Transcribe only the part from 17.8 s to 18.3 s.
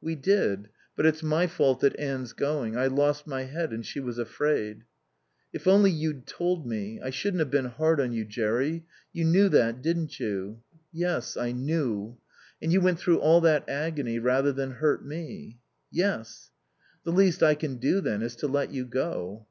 then,